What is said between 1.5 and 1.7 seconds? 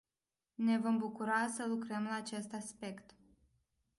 să